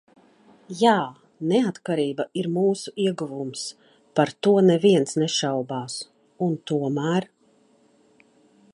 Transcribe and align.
Jā– 0.77 0.93
neatkarība 1.51 2.25
ir 2.43 2.47
mūsu 2.55 2.95
ieguvums. 3.05 3.67
Par 4.21 4.33
to 4.47 4.55
neviens 4.71 5.17
nešaubās. 5.25 5.99
Un 6.49 6.61
tomēr... 6.73 7.33